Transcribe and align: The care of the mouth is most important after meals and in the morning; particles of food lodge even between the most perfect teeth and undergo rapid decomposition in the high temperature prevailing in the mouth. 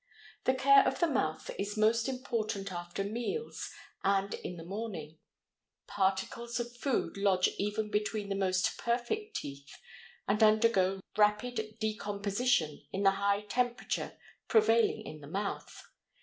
The 0.45 0.55
care 0.55 0.83
of 0.87 0.99
the 0.99 1.05
mouth 1.05 1.51
is 1.59 1.77
most 1.77 2.09
important 2.09 2.71
after 2.71 3.03
meals 3.03 3.71
and 4.03 4.33
in 4.33 4.57
the 4.57 4.63
morning; 4.63 5.19
particles 5.85 6.59
of 6.59 6.75
food 6.75 7.17
lodge 7.17 7.49
even 7.59 7.91
between 7.91 8.29
the 8.29 8.35
most 8.35 8.79
perfect 8.79 9.35
teeth 9.35 9.77
and 10.27 10.41
undergo 10.41 11.01
rapid 11.15 11.77
decomposition 11.79 12.83
in 12.91 13.03
the 13.03 13.11
high 13.11 13.41
temperature 13.41 14.17
prevailing 14.47 15.05
in 15.05 15.21
the 15.21 15.27
mouth. 15.27 15.83